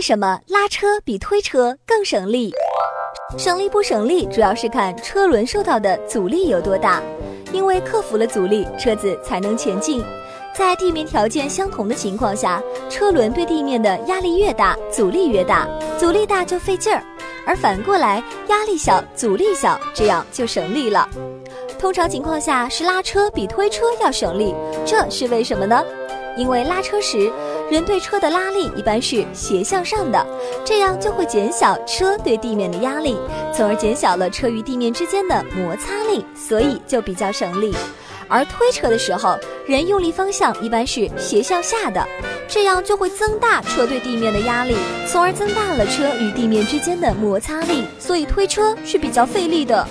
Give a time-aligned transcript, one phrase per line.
[0.00, 2.50] 为什么拉车比推车更省力？
[3.36, 7.02] 省力不省力，主要是看车轮受到的阻力有多大。
[7.52, 10.02] 因为克服了阻力，车子才能前进。
[10.54, 15.68] 在地面条件相同的情况下，车轮对地面的压力越大，阻力越大。
[15.98, 17.04] 阻力大就费劲儿，
[17.46, 21.06] 而反过来压力小，阻力小，这样就省力了。
[21.78, 24.54] 通常情况下是拉车比推车要省力，
[24.86, 25.84] 这是为什么呢？
[26.38, 27.30] 因为拉车时，
[27.70, 30.26] 人对车的拉力一般是斜向上的，
[30.64, 33.16] 这样就会减小车对地面的压力，
[33.54, 37.72] 从而减小了车与地面之间的摩擦力，所以就比较省力。
[38.28, 42.04] 而推车的时候，人用力方向一般是斜向下的，
[42.48, 44.74] 这样就会增大车对地面的压力，
[45.06, 49.86] 从而增大了车与地面之间的摩擦力，所以推车是比较费力的。